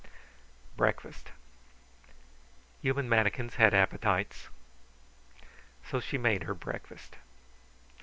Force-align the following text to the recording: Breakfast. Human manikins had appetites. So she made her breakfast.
Breakfast. 0.75 1.29
Human 2.81 3.07
manikins 3.07 3.57
had 3.57 3.71
appetites. 3.71 4.47
So 5.91 5.99
she 5.99 6.17
made 6.17 6.45
her 6.45 6.55
breakfast. 6.55 7.17